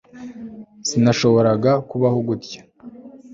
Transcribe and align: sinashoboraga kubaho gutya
sinashoboraga 0.87 1.71
kubaho 1.89 2.19
gutya 2.27 2.59